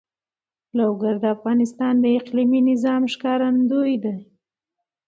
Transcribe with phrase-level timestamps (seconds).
[0.77, 4.13] لوگر د افغانستان د اقلیمي نظام ښکارندوی ده.